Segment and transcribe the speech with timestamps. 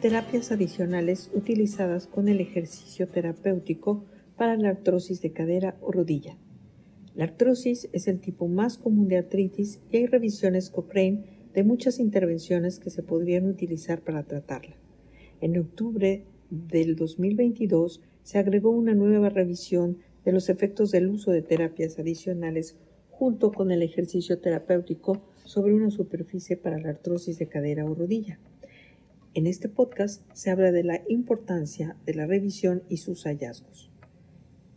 [0.00, 6.38] terapias adicionales utilizadas con el ejercicio terapéutico para la artrosis de cadera o rodilla.
[7.14, 11.98] La artrosis es el tipo más común de artritis y hay revisiones Cochrane de muchas
[11.98, 14.74] intervenciones que se podrían utilizar para tratarla.
[15.42, 21.42] En octubre del 2022 se agregó una nueva revisión de los efectos del uso de
[21.42, 22.76] terapias adicionales
[23.10, 28.38] junto con el ejercicio terapéutico sobre una superficie para la artrosis de cadera o rodilla.
[29.32, 33.88] En este podcast se habla de la importancia de la revisión y sus hallazgos.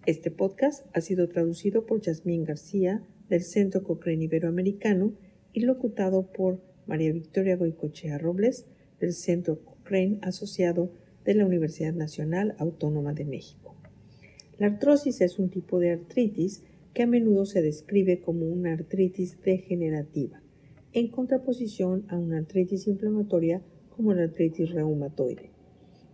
[0.05, 5.13] Este podcast ha sido traducido por Yasmín García del Centro Cochrane Iberoamericano
[5.53, 8.67] y locutado por María Victoria Goicochea Robles
[8.99, 10.91] del Centro Cochrane Asociado
[11.25, 13.75] de la Universidad Nacional Autónoma de México.
[14.59, 16.61] La artrosis es un tipo de artritis
[16.93, 20.43] que a menudo se describe como una artritis degenerativa,
[20.91, 23.63] en contraposición a una artritis inflamatoria
[23.95, 25.51] como la artritis reumatoide.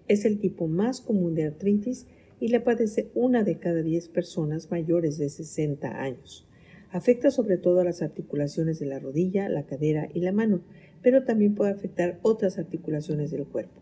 [0.08, 2.08] Es el tipo más común de artritis
[2.40, 6.48] y la padece una de cada diez personas mayores de 60 años.
[6.92, 10.62] Afecta sobre todo a las articulaciones de la rodilla, la cadera y la mano,
[11.02, 13.82] pero también puede afectar otras articulaciones del cuerpo.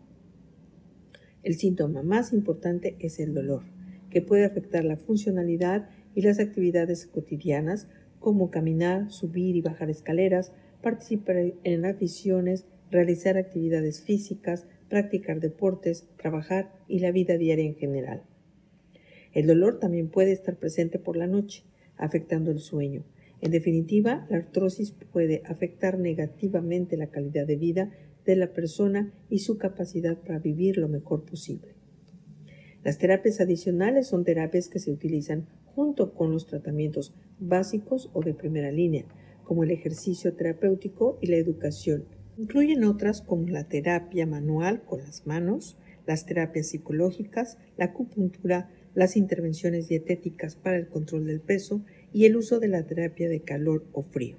[1.42, 3.62] El síntoma más importante es el dolor,
[4.10, 7.88] que puede afectar la funcionalidad y las actividades cotidianas
[8.18, 16.72] como caminar, subir y bajar escaleras, participar en aficiones, realizar actividades físicas, practicar deportes, trabajar
[16.88, 18.22] y la vida diaria en general.
[19.32, 21.64] El dolor también puede estar presente por la noche,
[21.96, 23.04] afectando el sueño.
[23.40, 27.92] En definitiva, la artrosis puede afectar negativamente la calidad de vida
[28.24, 31.74] de la persona y su capacidad para vivir lo mejor posible.
[32.84, 38.34] Las terapias adicionales son terapias que se utilizan junto con los tratamientos básicos o de
[38.34, 39.04] primera línea,
[39.44, 42.04] como el ejercicio terapéutico y la educación.
[42.38, 45.76] Incluyen otras como la terapia manual con las manos,
[46.06, 51.82] las terapias psicológicas, la acupuntura, las intervenciones dietéticas para el control del peso
[52.12, 54.36] y el uso de la terapia de calor o frío.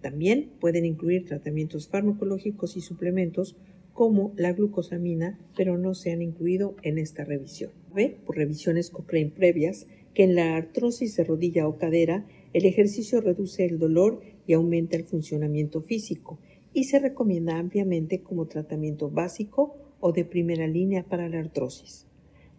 [0.00, 3.54] También pueden incluir tratamientos farmacológicos y suplementos
[3.92, 7.70] como la glucosamina, pero no se han incluido en esta revisión.
[7.94, 13.20] Ve por revisiones Cochrane previas que en la artrosis de rodilla o cadera el ejercicio
[13.20, 16.40] reduce el dolor y aumenta el funcionamiento físico
[16.72, 22.06] y se recomienda ampliamente como tratamiento básico o de primera línea para la artrosis.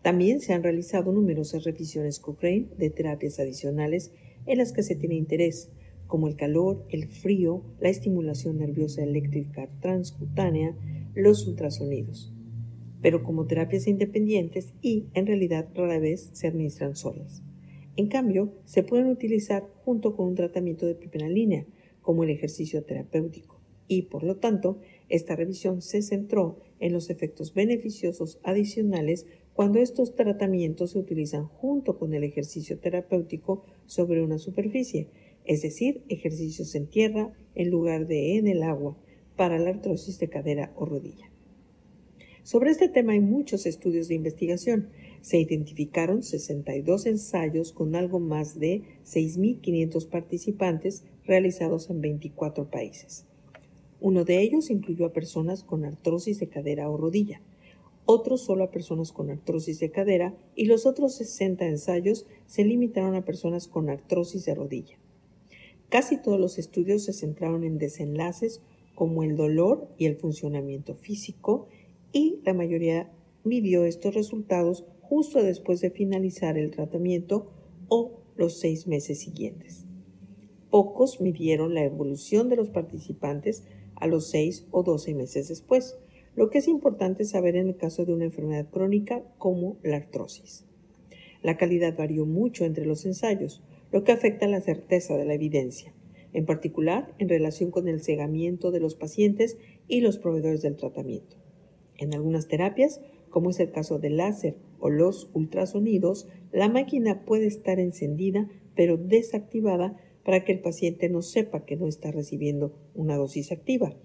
[0.01, 4.11] También se han realizado numerosas revisiones Cochrane de terapias adicionales
[4.45, 5.71] en las que se tiene interés,
[6.07, 10.75] como el calor, el frío, la estimulación nerviosa eléctrica transcutánea,
[11.15, 12.33] los ultrasonidos,
[13.01, 17.41] pero como terapias independientes y en realidad rara vez se administran solas.
[17.95, 21.65] En cambio, se pueden utilizar junto con un tratamiento de primera línea,
[22.01, 23.62] como el ejercicio terapéutico,
[23.97, 30.15] y por lo tanto, esta revisión se centró en los efectos beneficiosos adicionales cuando estos
[30.15, 35.07] tratamientos se utilizan junto con el ejercicio terapéutico sobre una superficie,
[35.45, 38.97] es decir, ejercicios en tierra en lugar de en el agua
[39.35, 41.29] para la artrosis de cadera o rodilla.
[42.43, 44.89] Sobre este tema hay muchos estudios de investigación.
[45.21, 53.25] Se identificaron 62 ensayos con algo más de 6.500 participantes realizados en 24 países.
[54.03, 57.41] Uno de ellos incluyó a personas con artrosis de cadera o rodilla,
[58.03, 63.15] otro solo a personas con artrosis de cadera y los otros 60 ensayos se limitaron
[63.15, 64.97] a personas con artrosis de rodilla.
[65.87, 68.61] Casi todos los estudios se centraron en desenlaces
[68.93, 71.69] como el dolor y el funcionamiento físico
[72.11, 73.09] y la mayoría
[73.45, 77.53] midió estos resultados justo después de finalizar el tratamiento
[77.87, 79.85] o los seis meses siguientes.
[80.69, 83.63] Pocos midieron la evolución de los participantes
[84.03, 85.97] a los seis o doce meses después,
[86.35, 90.65] lo que es importante saber en el caso de una enfermedad crónica como la artrosis.
[91.41, 95.93] La calidad varió mucho entre los ensayos, lo que afecta la certeza de la evidencia,
[96.33, 99.57] en particular en relación con el cegamiento de los pacientes
[99.87, 101.37] y los proveedores del tratamiento.
[101.97, 102.99] En algunas terapias,
[103.29, 108.97] como es el caso del láser o los ultrasonidos, la máquina puede estar encendida pero
[108.97, 113.95] desactivada para que el paciente no sepa que no está recibiendo una dosis activa.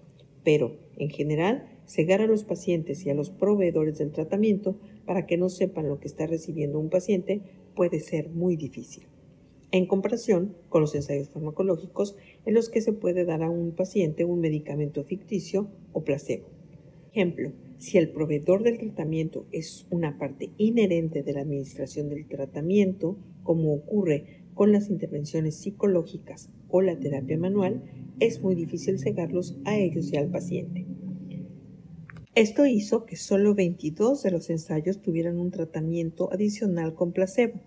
[0.43, 5.37] Pero, en general, cegar a los pacientes y a los proveedores del tratamiento para que
[5.37, 7.41] no sepan lo que está recibiendo un paciente
[7.75, 9.07] puede ser muy difícil
[9.71, 14.25] en comparación con los ensayos farmacológicos en los que se puede dar a un paciente
[14.25, 16.47] un medicamento ficticio o placebo.
[17.11, 23.17] Ejemplo, si el proveedor del tratamiento es una parte inherente de la administración del tratamiento,
[23.43, 27.81] como ocurre con las intervenciones psicológicas o la terapia manual,
[28.19, 30.85] es muy difícil cegarlos a ellos y al paciente.
[32.35, 37.61] Esto hizo que solo 22 de los ensayos tuvieran un tratamiento adicional con placebo.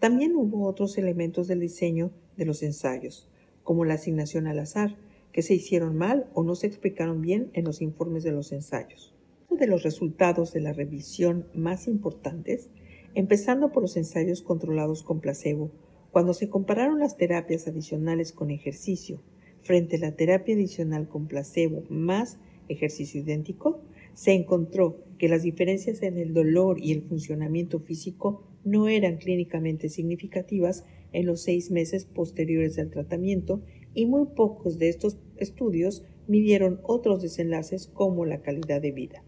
[0.00, 3.28] También hubo otros elementos del diseño de los ensayos,
[3.62, 4.96] como la asignación al azar,
[5.30, 9.14] que se hicieron mal o no se explicaron bien en los informes de los ensayos.
[9.48, 12.68] Uno de los resultados de la revisión más importantes,
[13.14, 15.70] empezando por los ensayos controlados con placebo,
[16.16, 19.20] cuando se compararon las terapias adicionales con ejercicio
[19.60, 22.38] frente a la terapia adicional con placebo más
[22.70, 23.82] ejercicio idéntico,
[24.14, 29.90] se encontró que las diferencias en el dolor y el funcionamiento físico no eran clínicamente
[29.90, 33.60] significativas en los seis meses posteriores al tratamiento
[33.92, 39.22] y muy pocos de estos estudios midieron otros desenlaces como la calidad de vida.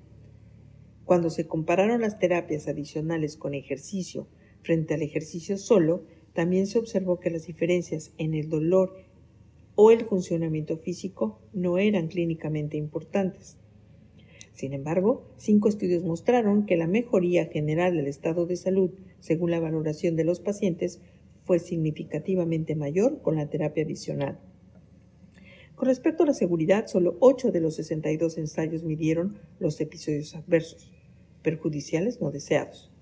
[1.05, 4.27] Cuando se compararon las terapias adicionales con ejercicio
[4.63, 6.07] frente al ejercicio solo,
[6.39, 8.95] también se observó que las diferencias en el dolor
[9.75, 13.57] o el funcionamiento físico no eran clínicamente importantes.
[14.53, 19.59] Sin embargo, cinco estudios mostraron que la mejoría general del estado de salud, según la
[19.59, 21.01] valoración de los pacientes,
[21.43, 24.39] fue significativamente mayor con la terapia adicional.
[25.75, 30.93] Con respecto a la seguridad, solo 8 de los 62 ensayos midieron los episodios adversos,
[31.43, 32.93] perjudiciales no deseados.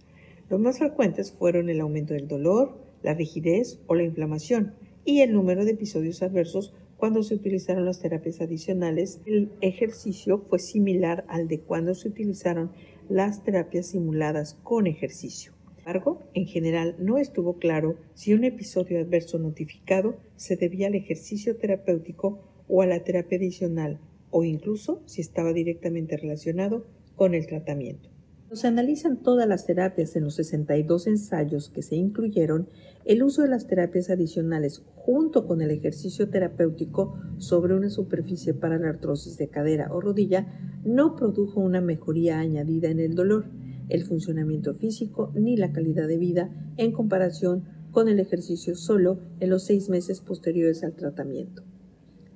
[0.49, 4.75] Los más frecuentes fueron el aumento del dolor, la rigidez o la inflamación,
[5.05, 9.21] y el número de episodios adversos cuando se utilizaron las terapias adicionales.
[9.27, 12.73] El ejercicio fue similar al de cuando se utilizaron
[13.09, 15.53] las terapias simuladas con ejercicio.
[15.69, 20.97] Sin embargo, en general no estuvo claro si un episodio adverso notificado se debía al
[20.97, 24.01] ejercicio terapéutico o a la terapia adicional,
[24.31, 28.16] o incluso si estaba directamente relacionado con el tratamiento.
[28.53, 32.69] Se analizan todas las terapias en los 62 ensayos que se incluyeron,
[33.05, 38.79] el uso de las terapias adicionales junto con el ejercicio terapéutico sobre una superficie para
[38.79, 40.47] la artrosis de cadera o rodilla
[40.85, 43.47] no produjo una mejoría añadida en el dolor,
[43.89, 49.51] el funcionamiento físico ni la calidad de vida en comparación con el ejercicio solo en
[49.51, 51.65] los seis meses posteriores al tratamiento.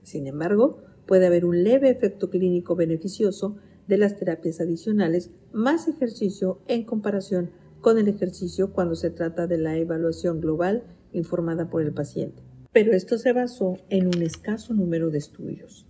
[0.02, 3.56] Sin embargo, puede haber un leve efecto clínico beneficioso
[3.90, 7.50] de las terapias adicionales más ejercicio en comparación
[7.80, 12.40] con el ejercicio cuando se trata de la evaluación global informada por el paciente.
[12.72, 15.86] Pero esto se basó en un escaso número de estudios.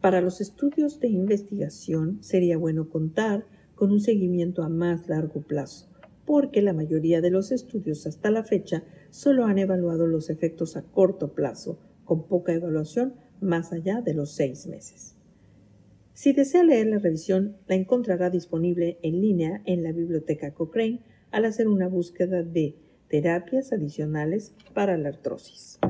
[0.00, 3.44] Para los estudios de investigación sería bueno contar
[3.74, 5.88] con un seguimiento a más largo plazo,
[6.24, 10.82] porque la mayoría de los estudios hasta la fecha solo han evaluado los efectos a
[10.82, 15.13] corto plazo, con poca evaluación más allá de los seis meses.
[16.14, 21.00] Si desea leer la revisión, la encontrará disponible en línea en la biblioteca Cochrane
[21.32, 22.76] al hacer una búsqueda de
[23.08, 25.80] terapias adicionales para la artrosis.